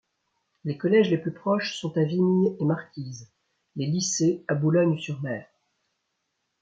[0.63, 3.31] Les collèges les plus proches sont à Wimille et Marquise,
[3.75, 5.47] les lycées à Boulogne-sur-Mer.